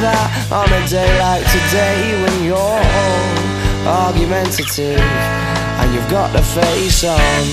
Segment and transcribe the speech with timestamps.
[0.00, 7.04] that on a day like today when you're all argumentative and you've got the face
[7.04, 7.44] on.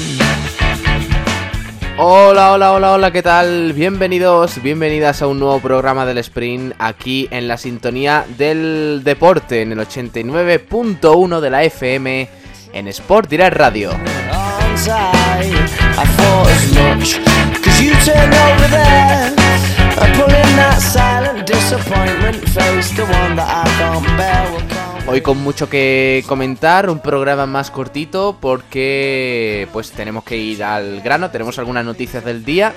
[1.97, 3.73] Hola, hola, hola, hola, ¿qué tal?
[3.73, 9.73] Bienvenidos, bienvenidas a un nuevo programa del Sprint aquí en la sintonía del deporte en
[9.73, 12.29] el 89.1 de la FM
[12.73, 13.91] en Sport Direct Radio.
[13.91, 15.53] On side,
[15.97, 17.19] I thought as much,
[17.61, 19.40] 'cause you turned over there.
[25.07, 31.01] Hoy con mucho que comentar, un programa más cortito porque pues tenemos que ir al
[31.01, 32.73] grano, tenemos algunas noticias del día.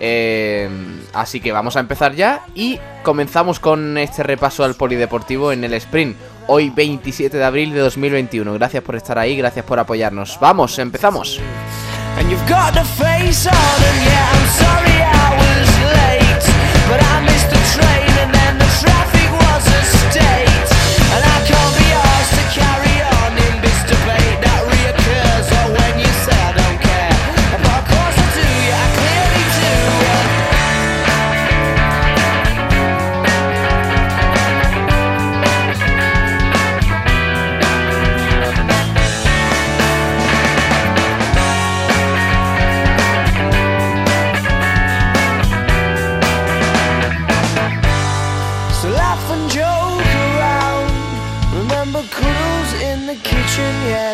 [0.00, 0.68] eh,
[1.12, 5.74] así que vamos a empezar ya y comenzamos con este repaso al polideportivo en el
[5.74, 6.16] sprint.
[6.46, 8.52] Hoy 27 de abril de 2021.
[8.54, 10.38] Gracias por estar ahí, gracias por apoyarnos.
[10.40, 11.40] Vamos, empezamos.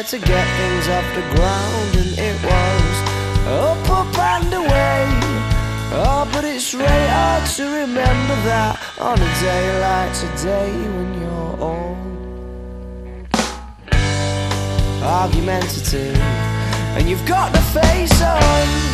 [0.01, 1.97] Yeah, to get things off the ground.
[1.97, 2.97] And it was
[3.49, 5.07] up, up and away.
[5.93, 11.57] Oh, but it's really hard to remember that on a day like today when you're
[11.61, 11.97] all
[15.03, 16.17] argumentative.
[16.97, 18.91] And you've got the face on.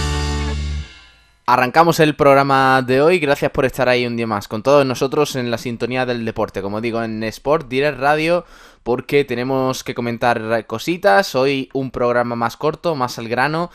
[1.49, 5.37] Arrancamos el programa de hoy, gracias por estar ahí un día más con todos nosotros
[5.37, 8.45] en la sintonía del deporte, como digo, en Sport Direct Radio,
[8.87, 13.69] porque tenemos que comentar cositas, hoy un programa más corto, más al grano,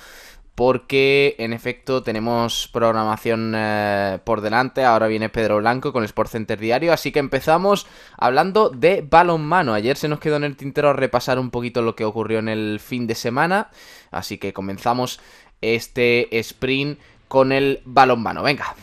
[0.56, 6.32] porque en efecto tenemos programación eh, por delante, ahora viene Pedro Blanco con el Sport
[6.32, 10.94] Center Diario, así que empezamos hablando de balonmano, ayer se nos quedó en el tintero
[10.94, 13.70] repasar un poquito lo que ocurrió en el fin de semana,
[14.12, 15.20] así que comenzamos
[15.60, 18.44] este sprint con el balonmano.
[18.44, 18.76] Venga.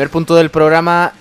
[0.00, 1.12] Primer punto del programa.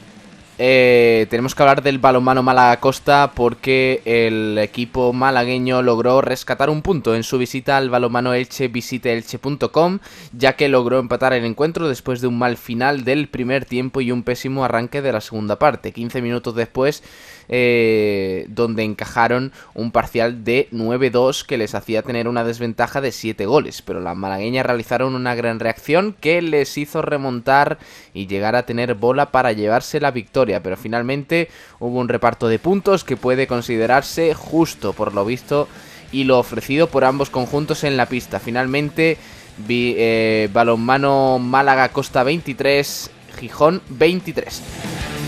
[0.57, 6.81] eh, tenemos que hablar del balonmano Málaga Costa porque el equipo malagueño logró rescatar un
[6.81, 9.99] punto en su visita al balonmano Elche visiteelche.com
[10.31, 14.13] ya que logró empatar el encuentro después de un mal final del primer tiempo y
[14.13, 15.91] un pésimo arranque de la segunda parte.
[15.91, 17.03] 15 minutos después
[17.49, 23.45] eh, donde encajaron un parcial de 9-2 que les hacía tener una desventaja de 7
[23.47, 27.79] goles, pero las malagueñas realizaron una gran reacción que les hizo remontar
[28.13, 32.59] y llegar a tener bola para llevarse la victoria, pero finalmente hubo un reparto de
[32.59, 35.67] puntos que puede considerarse justo por lo visto
[36.11, 38.39] y lo ofrecido por ambos conjuntos en la pista.
[38.39, 39.17] Finalmente,
[39.67, 45.18] eh, balonmano Málaga Costa 23, Gijón 23.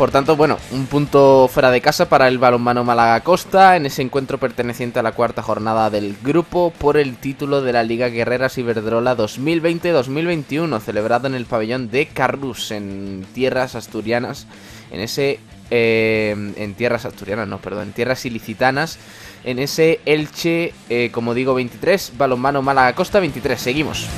[0.00, 4.00] Por tanto, bueno, un punto fuera de casa para el balonmano Málaga Costa en ese
[4.00, 8.56] encuentro perteneciente a la cuarta jornada del grupo por el título de la Liga Guerreras
[8.56, 14.46] Iberdrola 2020-2021, celebrado en el pabellón de Carrus, en tierras asturianas,
[14.90, 15.38] en ese...
[15.70, 18.98] eh, en tierras asturianas, no, perdón, en tierras ilicitanas,
[19.44, 24.08] en ese Elche, eh, como digo, 23, balonmano Málaga Costa 23, seguimos.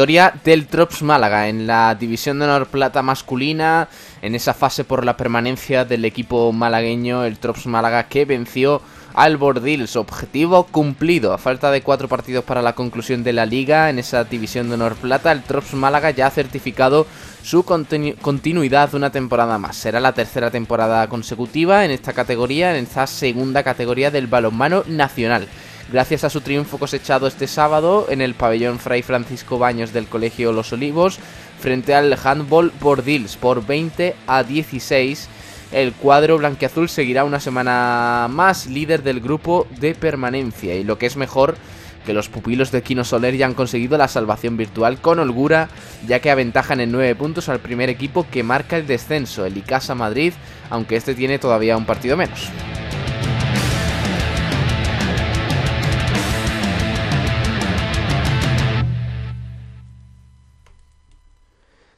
[0.00, 3.86] Victoria del Trops Málaga en la división de honor plata masculina,
[4.22, 8.80] en esa fase por la permanencia del equipo malagueño, el Trops Málaga que venció
[9.12, 9.96] al Bordils.
[9.96, 11.34] Objetivo cumplido.
[11.34, 14.76] A falta de cuatro partidos para la conclusión de la liga en esa división de
[14.76, 17.06] honor plata, el Trops Málaga ya ha certificado
[17.42, 19.76] su continuidad una temporada más.
[19.76, 25.46] Será la tercera temporada consecutiva en esta categoría, en esta segunda categoría del balonmano nacional.
[25.92, 30.52] Gracias a su triunfo cosechado este sábado en el pabellón Fray Francisco Baños del Colegio
[30.52, 31.18] Los Olivos
[31.58, 35.28] frente al Handball Bordils por 20 a 16
[35.72, 41.06] el cuadro blanquiazul seguirá una semana más líder del grupo de permanencia y lo que
[41.06, 41.56] es mejor
[42.06, 45.68] que los pupilos de Kino Soler ya han conseguido la salvación virtual con holgura,
[46.06, 49.94] ya que aventajan en 9 puntos al primer equipo que marca el descenso, el Icasa
[49.94, 50.32] Madrid,
[50.70, 52.48] aunque este tiene todavía un partido menos.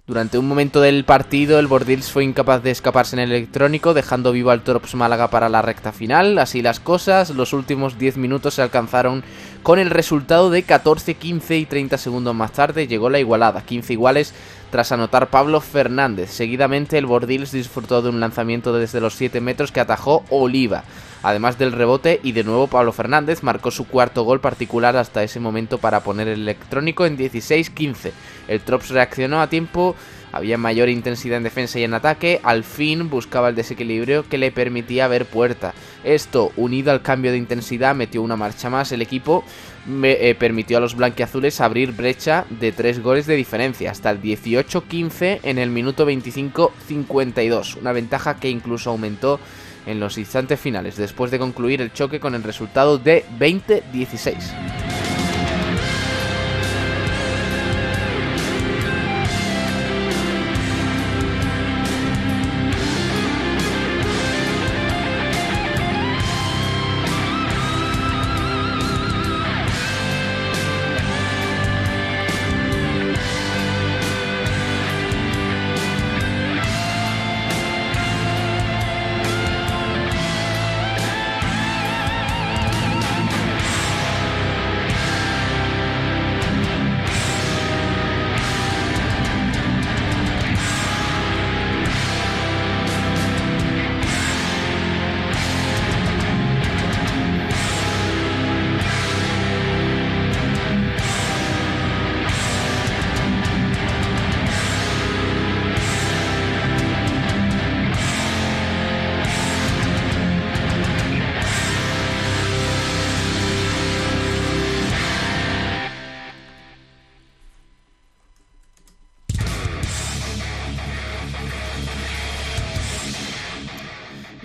[0.05, 4.33] Durante un momento del partido, el Bordils fue incapaz de escaparse en el electrónico, dejando
[4.33, 6.41] vivo al Torps Málaga para la recta final.
[6.41, 9.23] Así las cosas, los últimos 10 minutos se alcanzaron
[9.63, 12.89] con el resultado de 14, 15 y 30 segundos más tarde.
[12.89, 14.35] Llegó la igualada, 15 iguales
[14.73, 16.33] tras anotar Pablo Fernández.
[16.33, 20.83] Seguidamente, el Bordils disfrutó de un lanzamiento desde los 7 metros que atajó Oliva.
[21.23, 25.41] Además del rebote y de nuevo Pablo Fernández marcó su cuarto gol particular hasta ese
[25.41, 28.11] momento para poner el electrónico en 16-15.
[28.49, 29.95] El Trops reaccionó a tiempo,
[30.33, 34.51] había mayor intensidad en defensa y en ataque, al fin buscaba el desequilibrio que le
[34.51, 35.75] permitía ver puerta.
[36.03, 39.45] Esto, unido al cambio de intensidad, metió una marcha más el equipo,
[40.03, 45.41] eh, permitió a los blanquiazules abrir brecha de 3 goles de diferencia, hasta el 18-15
[45.43, 49.39] en el minuto 25-52, una ventaja que incluso aumentó
[49.87, 55.12] en los instantes finales, después de concluir el choque con el resultado de 20-16.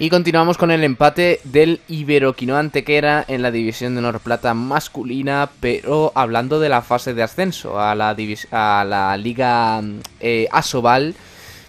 [0.07, 5.49] Y continuamos con el empate del Iberoquino Antequera en la división de Honor Plata masculina,
[5.59, 8.15] pero hablando de la fase de ascenso a la,
[8.51, 9.81] a la Liga
[10.21, 11.13] eh, Asobal.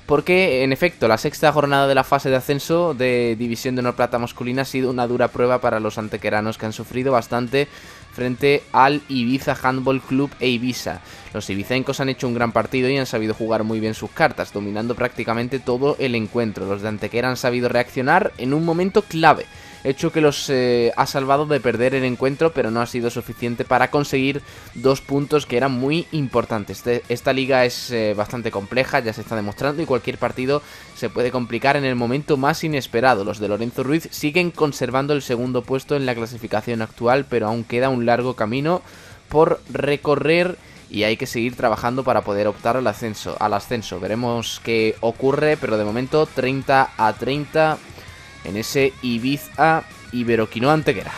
[0.06, 3.96] Porque, en efecto, la sexta jornada de la fase de ascenso de División de Honor
[3.96, 7.66] Plata masculina ha sido una dura prueba para los antequeranos que han sufrido bastante
[8.18, 11.00] frente al Ibiza Handball Club e Ibiza.
[11.32, 14.52] Los ibicencos han hecho un gran partido y han sabido jugar muy bien sus cartas,
[14.52, 16.66] dominando prácticamente todo el encuentro.
[16.66, 19.46] Los de Antequera han sabido reaccionar en un momento clave
[19.88, 23.64] hecho que los eh, ha salvado de perder el encuentro, pero no ha sido suficiente
[23.64, 24.42] para conseguir
[24.74, 26.78] dos puntos que eran muy importantes.
[26.78, 30.62] Este, esta liga es eh, bastante compleja, ya se está demostrando, y cualquier partido
[30.96, 33.24] se puede complicar en el momento más inesperado.
[33.24, 37.64] Los de Lorenzo Ruiz siguen conservando el segundo puesto en la clasificación actual, pero aún
[37.64, 38.82] queda un largo camino
[39.28, 40.56] por recorrer
[40.90, 43.36] y hay que seguir trabajando para poder optar al ascenso.
[43.40, 44.00] Al ascenso.
[44.00, 47.78] Veremos qué ocurre, pero de momento 30 a 30
[48.48, 51.12] en ese Ibiza Iberoquino Antequera.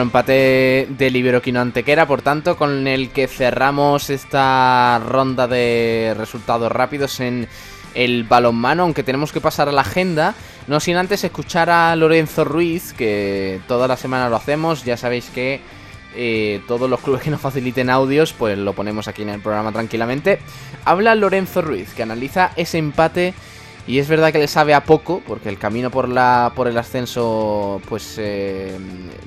[0.00, 6.72] Bueno, empate del Iberoquino Antequera, por tanto, con el que cerramos esta ronda de resultados
[6.72, 7.46] rápidos en
[7.92, 10.34] el balonmano, aunque tenemos que pasar a la agenda,
[10.68, 15.28] no sin antes escuchar a Lorenzo Ruiz, que toda la semana lo hacemos, ya sabéis
[15.34, 15.60] que
[16.16, 19.70] eh, todos los clubes que nos faciliten audios, pues lo ponemos aquí en el programa
[19.70, 20.38] tranquilamente.
[20.86, 23.34] Habla Lorenzo Ruiz, que analiza ese empate
[23.90, 26.78] y es verdad que le sabe a poco, porque el camino por, la, por el
[26.78, 28.78] ascenso, pues eh,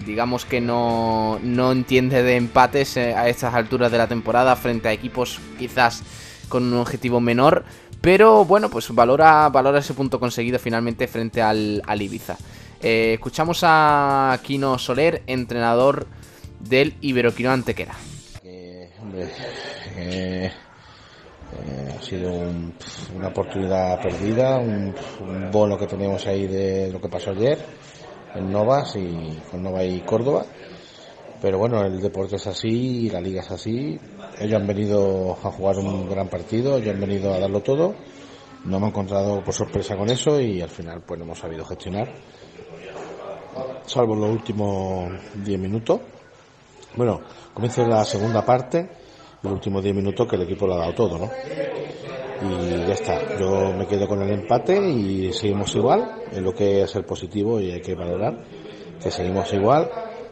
[0.05, 4.87] digamos que no, no entiende de empates eh, a estas alturas de la temporada frente
[4.87, 6.01] a equipos quizás
[6.47, 7.65] con un objetivo menor.
[7.99, 12.37] Pero bueno, pues valora, valora ese punto conseguido finalmente frente al, Ibiza.
[12.81, 16.07] Eh, escuchamos a Kino Soler, entrenador
[16.61, 17.95] del Iberoquino Antequera.
[19.01, 19.29] hombre,
[21.95, 22.31] ha sido
[23.15, 24.93] una oportunidad perdida, un,
[25.51, 27.57] bono que tenemos ahí de lo que pasó ayer
[28.35, 30.45] en Novas y con Nova y Córdoba.
[31.41, 33.99] Pero bueno, el deporte es así la liga es así.
[34.39, 37.95] Ellos han venido a jugar un gran partido, ellos han venido a darlo todo.
[38.65, 42.13] No hemos encontrado por sorpresa con eso y al final pues no hemos sabido gestionar.
[43.85, 45.11] Salvo los últimos
[45.43, 45.99] 10 minutos.
[46.95, 47.21] Bueno,
[47.53, 49.02] comienza la segunda parte
[49.43, 51.29] los últimos 10 minutos que el equipo lo ha dado todo, ¿no?
[52.41, 56.81] Y ya está, yo me quedo con el empate y seguimos igual, es lo que
[56.81, 58.43] es el positivo y hay que valorar,
[59.01, 59.89] que seguimos igual,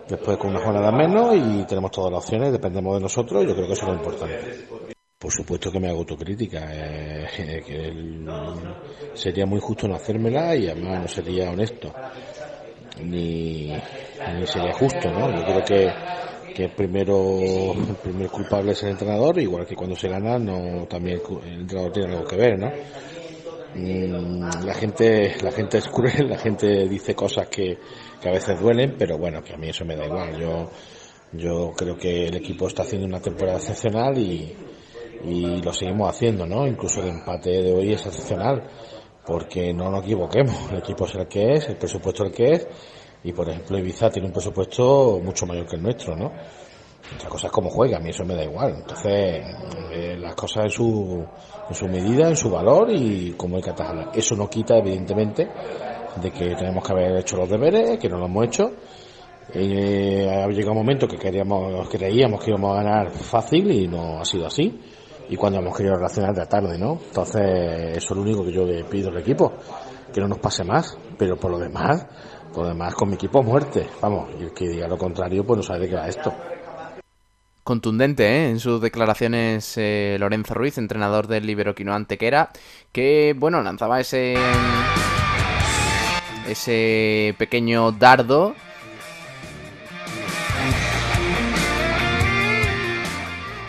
[0.08, 3.68] después con una jornada menos y tenemos todas las opciones, dependemos de nosotros, yo creo
[3.68, 4.68] que eso es lo importante.
[5.20, 8.26] Por supuesto que me hago autocrítica, eh, que
[9.14, 11.94] sería muy justo no hacérmela y además no sería honesto,
[13.04, 15.30] ni, ni sería justo, ¿no?
[15.36, 15.94] Yo creo que
[16.54, 21.22] que primero el primer culpable es el entrenador, igual que cuando se gana no también
[21.46, 22.72] el entrenador tiene algo que ver, ¿no?
[23.74, 27.78] Mm, la gente la gente es cruel, la gente dice cosas que,
[28.22, 30.38] que a veces duelen, pero bueno, que a mí eso me da igual.
[30.38, 30.70] Yo
[31.34, 34.54] yo creo que el equipo está haciendo una temporada excepcional y,
[35.24, 36.68] y lo seguimos haciendo, ¿no?
[36.68, 38.64] Incluso el empate de hoy es excepcional,
[39.26, 42.52] porque no nos equivoquemos, el equipo es el que es, el presupuesto es el que
[42.52, 42.68] es
[43.24, 46.32] y por ejemplo Ibiza tiene un presupuesto mucho mayor que el nuestro, ¿no?
[47.16, 48.76] Otra cosa es cómo juega, a mí eso me da igual.
[48.78, 49.44] Entonces,
[49.92, 51.26] eh, las cosas en su,
[51.68, 54.16] en su medida, en su valor y cómo hay que atajarlas.
[54.16, 55.50] Eso no quita, evidentemente,
[56.22, 58.72] de que tenemos que haber hecho los deberes, que no lo hemos hecho.
[59.54, 64.20] Eh, ha llegado un momento que queríamos, creíamos que íbamos a ganar fácil y no
[64.20, 64.80] ha sido así.
[65.30, 67.00] Y cuando hemos querido reaccionar de la tarde, ¿no?
[67.08, 69.54] Entonces, eso es lo único que yo le pido al equipo,
[70.14, 70.98] que no nos pase más.
[71.18, 72.06] Pero por lo demás,
[72.54, 73.88] por demás, con mi equipo muerte.
[74.02, 76.34] Vamos, y el que diga lo contrario, pues no sabe de qué va esto.
[77.64, 78.50] Contundente ¿eh?
[78.50, 82.50] en sus declaraciones eh, Lorenzo Ruiz, entrenador del Iberoquino Antequera,
[82.92, 84.36] que bueno, lanzaba ese
[86.48, 88.56] ese pequeño dardo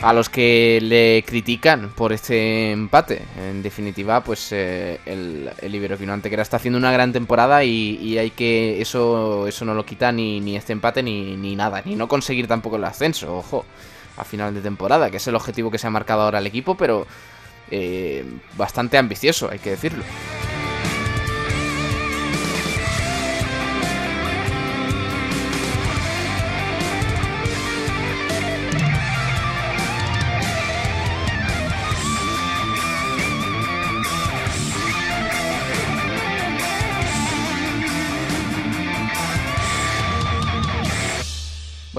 [0.03, 3.23] a los que le critican por este empate.
[3.39, 8.31] En definitiva, pues eh, el, el Iberoquino Antequera está haciendo una gran temporada y, hay
[8.31, 12.09] que eso eso no lo quita ni, ni este empate ni, ni nada, ni no
[12.09, 13.65] conseguir tampoco el ascenso, ojo,
[14.17, 16.77] a final de temporada, que es el objetivo que se ha marcado ahora el equipo,
[16.77, 17.07] pero
[17.71, 18.25] eh,
[18.57, 20.05] bastante ambicioso, hay que decirlo.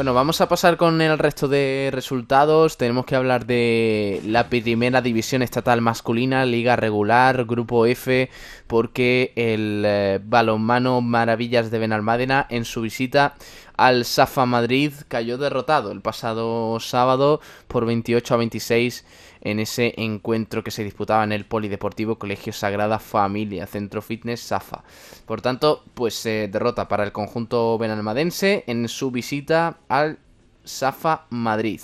[0.03, 2.75] Bueno, vamos a pasar con el resto de resultados.
[2.75, 8.29] Tenemos que hablar de la primera división estatal masculina, liga regular, grupo F,
[8.67, 13.35] porque el eh, balonmano Maravillas de Benalmádena en su visita
[13.77, 19.05] al Safa Madrid cayó derrotado el pasado sábado por 28 a 26
[19.43, 24.83] en ese encuentro que se disputaba en el Polideportivo Colegio Sagrada Familia, Centro Fitness Safa.
[25.25, 30.17] Por tanto, pues eh, derrota para el conjunto benalmadense en su visita al
[30.63, 31.81] Safa Madrid.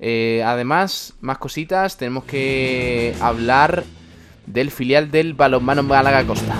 [0.00, 3.84] Eh, además, más cositas, tenemos que hablar
[4.46, 6.56] del filial del balonmano Málaga Costa.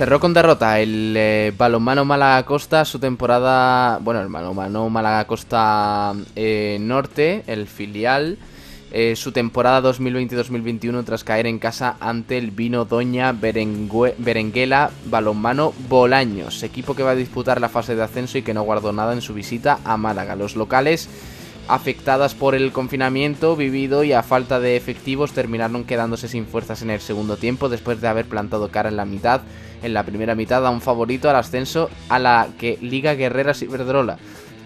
[0.00, 6.14] Cerró con derrota el eh, balonmano Málaga Costa, su temporada, bueno, el balonmano Málaga Costa
[6.34, 8.38] eh, Norte, el filial,
[8.92, 16.62] eh, su temporada 2020-2021 tras caer en casa ante el Vino Doña Berenguela Balonmano Bolaños,
[16.62, 19.20] equipo que va a disputar la fase de ascenso y que no guardó nada en
[19.20, 20.34] su visita a Málaga.
[20.34, 21.10] Los locales
[21.70, 26.90] afectadas por el confinamiento vivido y a falta de efectivos terminaron quedándose sin fuerzas en
[26.90, 29.42] el segundo tiempo después de haber plantado cara en la mitad,
[29.82, 34.18] en la primera mitad a un favorito al ascenso a la que Liga Guerreras Iberdrola.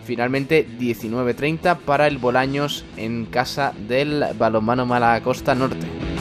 [0.05, 6.14] Finalmente 19-30 para el Bolaños en casa del balonmano Malacosta Norte.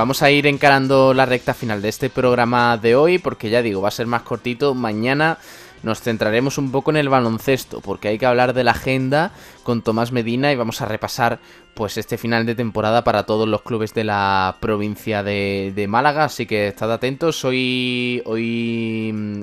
[0.00, 3.82] Vamos a ir encarando la recta final de este programa de hoy, porque ya digo,
[3.82, 4.74] va a ser más cortito.
[4.74, 5.36] Mañana
[5.82, 9.82] nos centraremos un poco en el baloncesto, porque hay que hablar de la agenda con
[9.82, 11.38] Tomás Medina y vamos a repasar
[11.74, 16.44] pues este final de temporada para todos los clubes de la provincia de, Málaga, así
[16.44, 17.44] que estad atentos.
[17.44, 19.42] Hoy, hoy mm,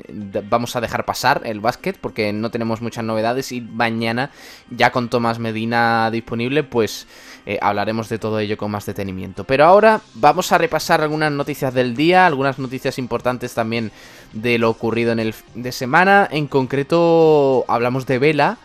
[0.50, 4.30] vamos a dejar pasar el básquet porque no tenemos muchas novedades y mañana
[4.70, 7.08] ya con Tomás Medina disponible pues
[7.46, 9.46] eh, hablaremos de todo ello con más detenimiento.
[9.46, 13.92] Pero ahora vamos a repasar algunas noticias del día, algunas noticias importantes también
[14.34, 16.28] de lo ocurrido en el de semana.
[16.32, 18.58] En concreto hablamos de vela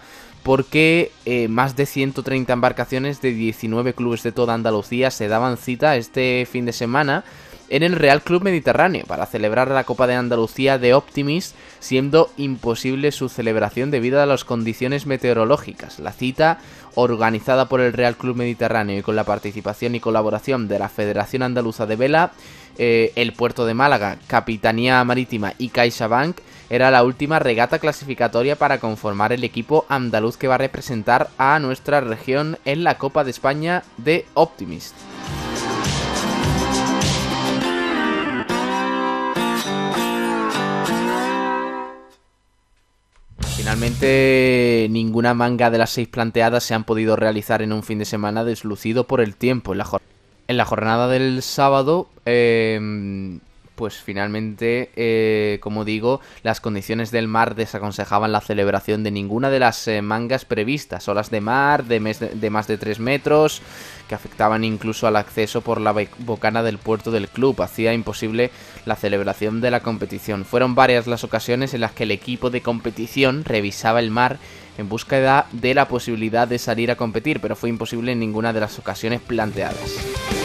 [0.42, 5.96] porque eh, más de 130 embarcaciones de 19 clubes de toda Andalucía se daban cita
[5.96, 7.24] este fin de semana
[7.72, 13.12] en el Real Club Mediterráneo para celebrar la Copa de Andalucía de Optimist, siendo imposible
[13.12, 15.98] su celebración debido a las condiciones meteorológicas.
[15.98, 16.58] La cita,
[16.96, 21.42] organizada por el Real Club Mediterráneo y con la participación y colaboración de la Federación
[21.42, 22.32] Andaluza de Vela,
[22.84, 28.80] eh, el Puerto de Málaga, Capitanía Marítima y CaixaBank, era la última regata clasificatoria para
[28.80, 33.30] conformar el equipo andaluz que va a representar a nuestra región en la Copa de
[33.30, 34.96] España de Optimist.
[43.56, 48.06] Finalmente, ninguna manga de las seis planteadas se han podido realizar en un fin de
[48.06, 49.70] semana deslucido por el tiempo.
[49.70, 49.86] En la,
[50.52, 52.78] en la jornada del sábado, eh,
[53.74, 59.58] pues finalmente, eh, como digo, las condiciones del mar desaconsejaban la celebración de ninguna de
[59.58, 61.08] las eh, mangas previstas.
[61.08, 63.62] Olas de mar de, de, más de 3 metros,
[64.08, 67.60] que afectaban incluso al acceso por la bocana del puerto del club.
[67.62, 68.50] Hacía imposible
[68.84, 70.44] la celebración de la competición.
[70.44, 74.38] Fueron varias las ocasiones en las que el equipo de competición revisaba el mar
[74.78, 78.60] en búsqueda de la posibilidad de salir a competir, pero fue imposible en ninguna de
[78.60, 80.41] las ocasiones planteadas.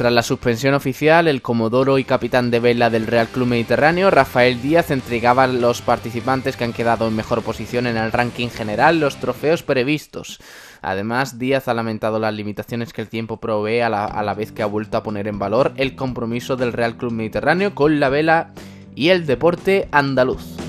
[0.00, 4.62] Tras la suspensión oficial, el comodoro y capitán de vela del Real Club Mediterráneo, Rafael
[4.62, 8.98] Díaz, entregaba a los participantes que han quedado en mejor posición en el ranking general
[8.98, 10.40] los trofeos previstos.
[10.80, 14.52] Además, Díaz ha lamentado las limitaciones que el tiempo provee a la, a la vez
[14.52, 18.08] que ha vuelto a poner en valor el compromiso del Real Club Mediterráneo con la
[18.08, 18.54] vela
[18.94, 20.59] y el deporte andaluz.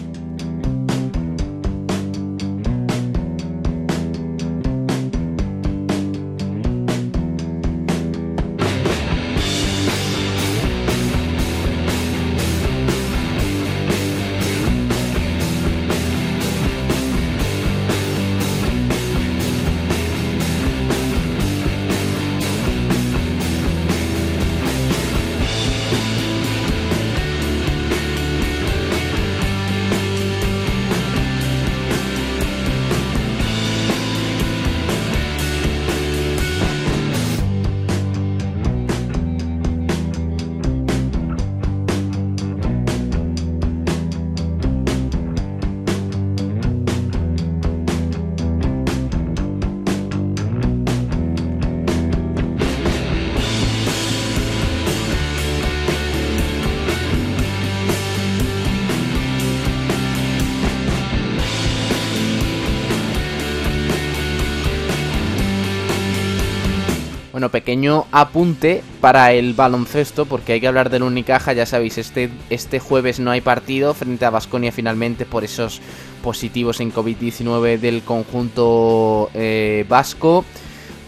[67.52, 72.80] Pequeño apunte para el baloncesto, porque hay que hablar del Unicaja, ya sabéis, este, este
[72.80, 75.82] jueves no hay partido frente a Basconia finalmente por esos
[76.24, 80.46] positivos en COVID-19 del conjunto eh, vasco.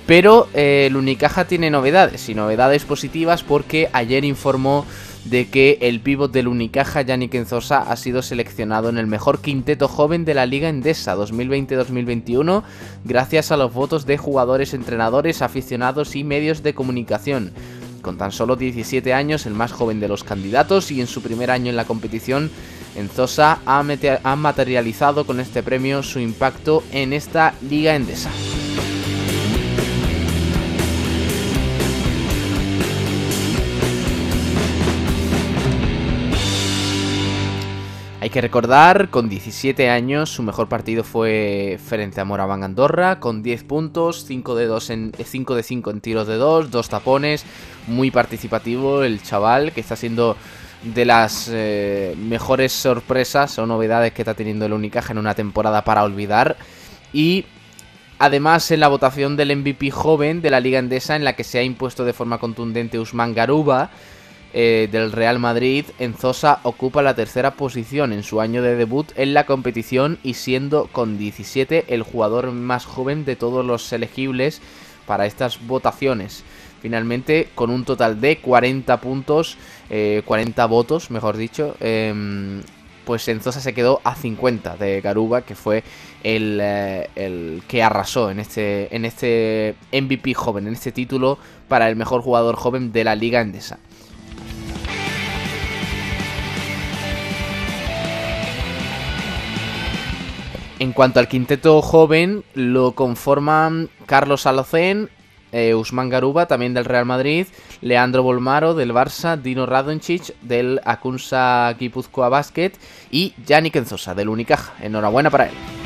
[0.06, 4.86] Pero eh, el Unicaja tiene novedades, y novedades positivas porque ayer informó
[5.26, 9.88] de que el pívot del Unicaja, Yannick Enzosa, ha sido seleccionado en el mejor quinteto
[9.88, 12.64] joven de la Liga Endesa 2020-2021
[13.06, 17.54] gracias a los votos de jugadores, entrenadores, aficionados y medios de comunicación.
[18.02, 21.52] Con tan solo 17 años, el más joven de los candidatos y en su primer
[21.52, 22.52] año en la competición,
[22.96, 23.80] Enzosa ha,
[24.24, 28.30] ha materializado con este premio su impacto en esta Liga Endesa.
[38.24, 43.44] Hay que recordar, con 17 años, su mejor partido fue frente a Moraván Andorra, con
[43.44, 47.44] 10 puntos, 5 de, 2 en, 5 de 5 en tiros de 2, 2 tapones,
[47.86, 50.38] muy participativo el chaval, que está siendo
[50.84, 55.84] de las eh, mejores sorpresas o novedades que está teniendo el Unicaja en una temporada
[55.84, 56.56] para olvidar.
[57.12, 57.44] Y
[58.20, 61.60] además en la votación del MVP joven de la Liga Endesa, en la que se
[61.60, 63.92] ha impuesto de forma contundente Usman Garuba,
[64.54, 69.34] eh, del Real Madrid, Enzosa ocupa la tercera posición en su año de debut en
[69.34, 74.62] la competición y siendo con 17 el jugador más joven de todos los elegibles
[75.08, 76.44] para estas votaciones.
[76.82, 79.58] Finalmente, con un total de 40 puntos,
[80.26, 82.62] 40 eh, votos, mejor dicho, em,
[83.06, 85.84] pues Enzosa se quedó a 50 de Garuba, que fue
[86.24, 91.38] el, eh, el, que arrasó en este, en este MVP joven, en este título
[91.68, 93.80] para el mejor jugador joven de la Liga Endesa.
[100.84, 105.10] En cuanto al quinteto joven, lo conforman Carlos Alocén,
[105.54, 107.48] eh, Usman Garuba, también del Real Madrid,
[107.80, 112.74] Leandro Bolmaro, del Barça, Dino Radoncic, del Akunsa Guipúzcoa Basket
[113.10, 114.74] y Yannick Enzosa, del Unicaja.
[114.82, 115.83] Enhorabuena para él.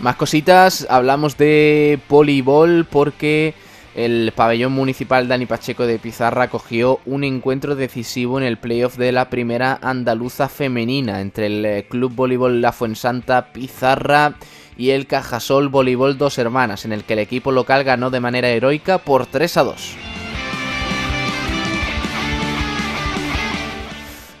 [0.00, 3.52] Más cositas, hablamos de voleibol porque
[3.94, 9.12] el pabellón municipal Dani Pacheco de Pizarra cogió un encuentro decisivo en el playoff de
[9.12, 14.36] la primera andaluza femenina entre el eh, Club Voleibol La Fuensanta Pizarra
[14.78, 18.48] y el Cajasol Voleibol Dos Hermanas, en el que el equipo local ganó de manera
[18.48, 20.09] heroica por 3 a 2.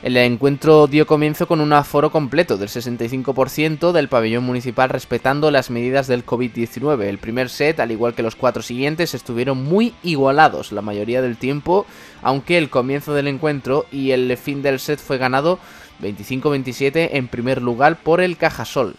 [0.02, 5.68] El encuentro dio comienzo con un aforo completo del 65% del pabellón municipal respetando las
[5.68, 7.02] medidas del COVID-19.
[7.02, 11.36] El primer set, al igual que los cuatro siguientes, estuvieron muy igualados la mayoría del
[11.36, 11.84] tiempo,
[12.22, 15.58] aunque el comienzo del encuentro y el fin del set fue ganado
[16.00, 18.96] 25-27 en primer lugar por el Cajasol.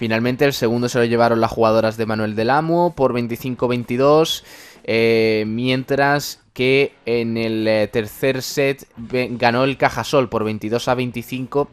[0.00, 4.42] Finalmente el segundo se lo llevaron las jugadoras de Manuel del Amo por 25-22,
[4.84, 11.68] eh, mientras que en el eh, tercer set ganó el Cajasol por 22 a 25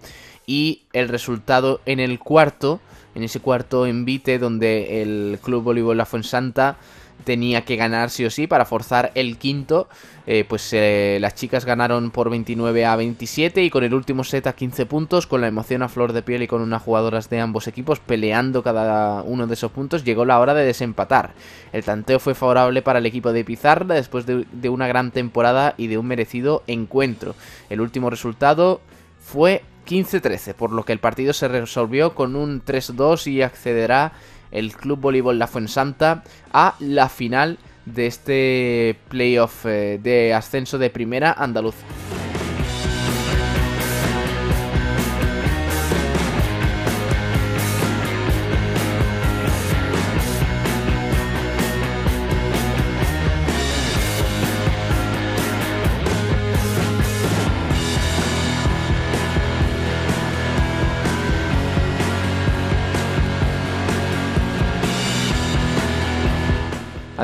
[0.45, 2.81] y el resultado en el cuarto,
[3.15, 6.75] en ese cuarto envite donde el Club Voleibol La Fuensanta
[7.23, 9.87] tenía que ganar sí o sí para forzar el quinto.
[10.25, 14.45] Eh, pues eh, las chicas ganaron por 29 a 27 y con el último set
[14.47, 17.39] a 15 puntos, con la emoción a flor de piel y con unas jugadoras de
[17.39, 21.31] ambos equipos peleando cada uno de esos puntos, llegó la hora de desempatar.
[21.71, 25.75] El tanteo fue favorable para el equipo de Pizarra después de, de una gran temporada
[25.77, 27.35] y de un merecido encuentro.
[27.69, 28.81] El último resultado
[29.19, 34.11] fue 15-13, por lo que el partido se resolvió con un 3-2 y accederá
[34.51, 40.89] el Club Voleibol La Fuensanta a la final de este playoff eh, de ascenso de
[40.89, 41.85] primera andaluza.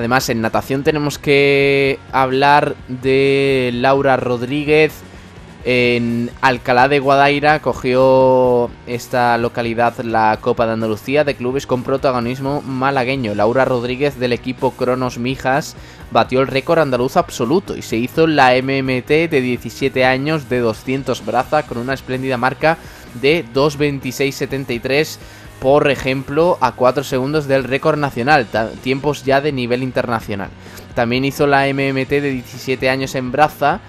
[0.04, 4.92] Además, en natación tenemos que hablar de Laura Rodríguez,
[5.63, 12.62] En Alcalá de Guadaira cogió esta localidad la Copa de Andalucía de clubes con protagonismo
[12.62, 13.34] malagueño.
[13.34, 15.78] Laura Rodríguez del equipo Cronos Mijas
[16.12, 21.26] batió el récord andaluz absoluto y se hizo la MMT de 17 años de 200
[21.26, 22.78] brazas con una espléndida marca
[23.22, 25.18] de 2.26.73
[25.63, 28.45] por ejemplo a 4 segundos del récord nacional,
[28.84, 30.49] tiempos ya de nivel internacional.
[30.93, 33.80] También hizo la MMT de 17 años en braza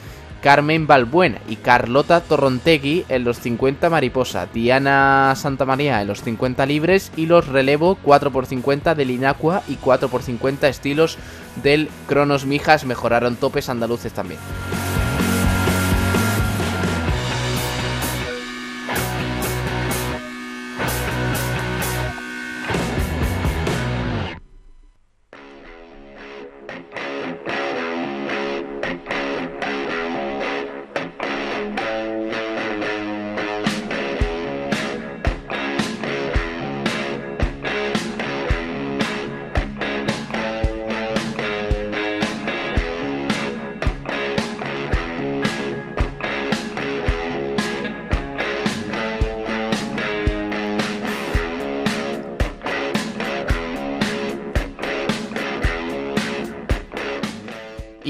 [0.40, 7.10] Carmen Balbuena y Carlota Torrontegui en los 50 mariposa, Diana Santamaría en los 50 libres
[7.16, 11.18] y los relevo 4x50 del Inacua y 4x50 estilos
[11.60, 14.38] del Cronos Mijas mejoraron topes andaluces también.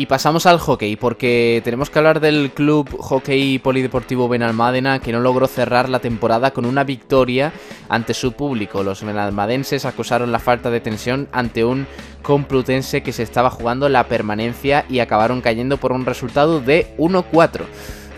[0.04, 5.20] Y pasamos al hockey, porque tenemos que hablar del club hockey polideportivo Benalmádena, que no
[5.20, 7.54] logró cerrar la temporada con una victoria
[7.88, 8.82] ante su público.
[8.82, 11.86] Los benalmadenses acusaron la falta de tensión ante un
[12.20, 17.62] complutense que se estaba jugando la permanencia y acabaron cayendo por un resultado de 1-4.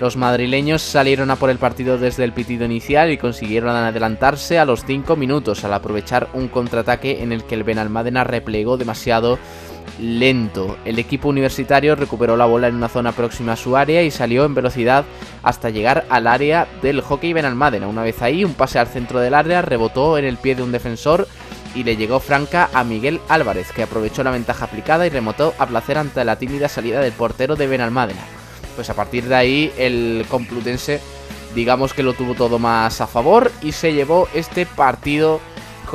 [0.00, 4.64] Los madrileños salieron a por el partido desde el pitido inicial y consiguieron adelantarse a
[4.64, 9.38] los 5 minutos al aprovechar un contraataque en el que el Benalmádena replegó demasiado
[10.00, 10.76] lento.
[10.84, 14.44] El equipo universitario recuperó la bola en una zona próxima a su área y salió
[14.44, 15.04] en velocidad
[15.42, 17.88] hasta llegar al área del hockey Benalmádena.
[17.88, 20.72] Una vez ahí, un pase al centro del área rebotó en el pie de un
[20.72, 21.28] defensor
[21.74, 25.66] y le llegó franca a Miguel Álvarez, que aprovechó la ventaja aplicada y remotó a
[25.66, 28.22] placer ante la tímida salida del portero de Benalmádena.
[28.74, 31.00] Pues a partir de ahí el Complutense
[31.56, 35.40] digamos que lo tuvo todo más a favor y se llevó este partido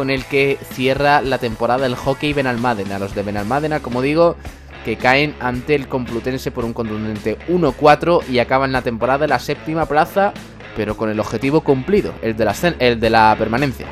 [0.02, 2.98] con el que cierra la temporada el hockey Benalmádena.
[2.98, 4.36] Los de Benalmádena, como digo,
[4.84, 9.38] que caen ante el Complutense por un contundente 1-4 y acaban la temporada en la
[9.38, 10.34] séptima plaza,
[10.76, 13.86] pero con el objetivo cumplido, el de la, el de la permanencia.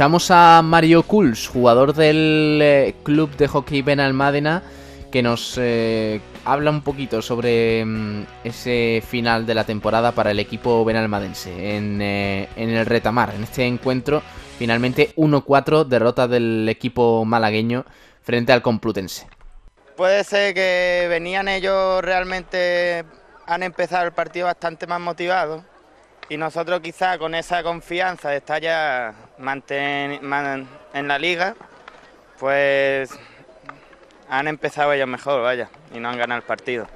[0.00, 4.62] Escuchamos a Mario Kuls, jugador del eh, club de hockey Benalmádena,
[5.12, 10.38] que nos eh, habla un poquito sobre mm, ese final de la temporada para el
[10.38, 13.34] equipo benalmadense en, eh, en el retamar.
[13.34, 14.22] En este encuentro,
[14.58, 17.84] finalmente 1-4, derrota del equipo malagueño
[18.22, 19.26] frente al Complutense.
[19.98, 23.04] Puede ser que venían ellos realmente,
[23.46, 25.62] han empezado el partido bastante más motivados
[26.30, 29.12] y nosotros quizá con esa confianza de estar ya
[30.94, 31.56] en la liga,
[32.38, 33.10] pues
[34.28, 36.86] han empezado ellos mejor, vaya, y no han ganado el partido.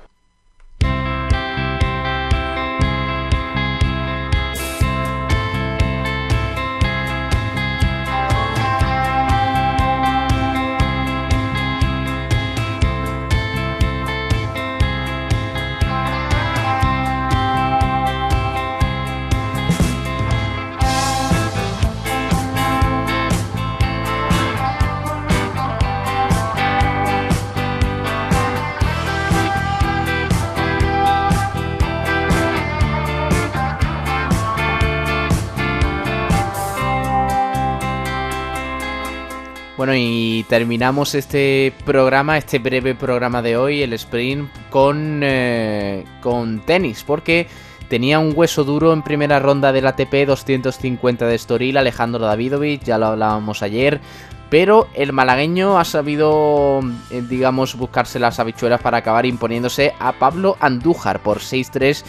[39.84, 46.60] Bueno, y terminamos este programa, este breve programa de hoy, el sprint, con, eh, con
[46.60, 47.48] tenis, porque
[47.90, 52.96] tenía un hueso duro en primera ronda del ATP 250 de Estoril, Alejandro Davidovich, ya
[52.96, 54.00] lo hablábamos ayer,
[54.48, 60.56] pero el malagueño ha sabido, eh, digamos, buscarse las habichuelas para acabar imponiéndose a Pablo
[60.60, 62.06] Andújar por 6-3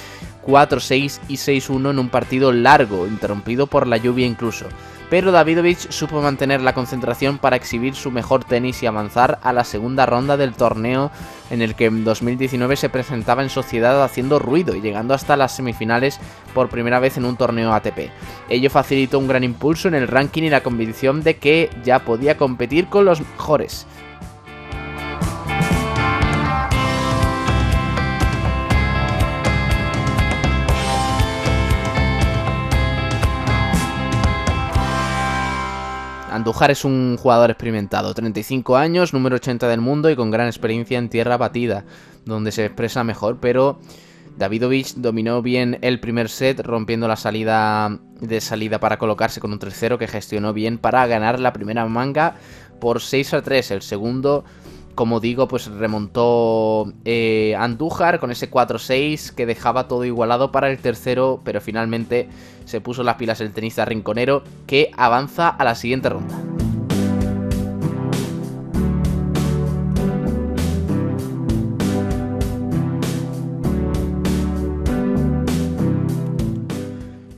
[0.47, 4.67] 4-6 y 6-1 en un partido largo, interrumpido por la lluvia incluso
[5.09, 9.63] pero Davidovich supo mantener la concentración para exhibir su mejor tenis y avanzar a la
[9.63, 11.11] segunda ronda del torneo
[11.49, 15.55] en el que en 2019 se presentaba en sociedad haciendo ruido y llegando hasta las
[15.55, 16.19] semifinales
[16.53, 18.09] por primera vez en un torneo ATP.
[18.49, 22.37] Ello facilitó un gran impulso en el ranking y la convicción de que ya podía
[22.37, 23.85] competir con los mejores.
[36.35, 40.97] Andújar es un jugador experimentado, 35 años, número 80 del mundo y con gran experiencia
[40.97, 41.85] en tierra batida,
[42.25, 43.79] donde se expresa mejor, pero
[44.37, 49.59] Davidovich dominó bien el primer set, rompiendo la salida de salida para colocarse con un
[49.59, 52.35] 3-0 que gestionó bien para ganar la primera manga
[52.81, 53.71] por 6 a 3.
[53.71, 54.43] El segundo
[54.95, 60.79] como digo, pues remontó eh, Andújar con ese 4-6 que dejaba todo igualado para el
[60.79, 62.29] tercero, pero finalmente
[62.65, 66.36] se puso las pilas el tenista rinconero que avanza a la siguiente ronda.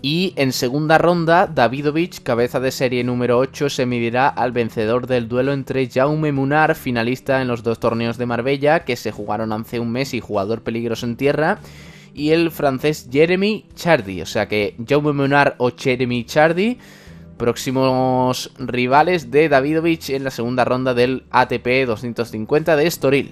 [0.10, 5.28] Y en segunda ronda, Davidovich, cabeza de serie número 8, se medirá al vencedor del
[5.28, 9.82] duelo entre Jaume Munar, finalista en los dos torneos de Marbella, que se jugaron hace
[9.82, 11.60] un mes y jugador peligroso en tierra,
[12.18, 14.22] y el francés Jeremy Chardy.
[14.22, 16.80] O sea que Jaume Munar o Jeremy Chardy,
[17.38, 23.32] próximos rivales de Davidovich en la segunda ronda del ATP 250 de Estoril.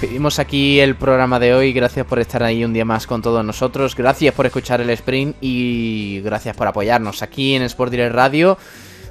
[0.00, 1.74] Despedimos aquí el programa de hoy.
[1.74, 3.94] Gracias por estar ahí un día más con todos nosotros.
[3.94, 8.56] Gracias por escuchar el sprint y gracias por apoyarnos aquí en Sport Direct Radio.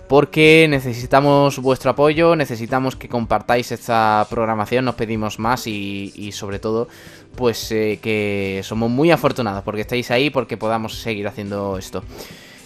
[0.08, 6.88] Porque necesitamos vuestro apoyo, necesitamos que compartáis esta programación, nos pedimos más y, sobre todo,
[7.36, 12.04] pues eh, que somos muy afortunados porque estáis ahí, porque podamos seguir haciendo esto.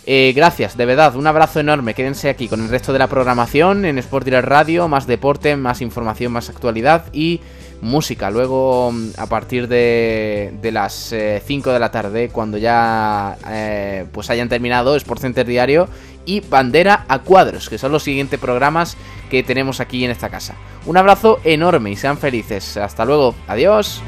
[0.05, 1.93] Eh, gracias, de verdad, un abrazo enorme.
[1.93, 5.82] Quédense aquí con el resto de la programación en Sport Direct Radio, más deporte, más
[5.82, 7.41] información, más actualidad y
[7.84, 8.31] música.
[8.31, 11.13] Luego, a partir de, las
[11.45, 15.88] 5 eh, de la tarde, cuando ya eh, pues hayan terminado Sport Center Diario
[16.25, 18.97] y Bandera a Cuadros, que son los siguientes programas
[19.29, 20.55] que tenemos aquí en esta casa.
[20.86, 22.77] Un abrazo enorme y sean felices.
[22.77, 23.36] Hasta luego.
[23.47, 24.01] Adiós.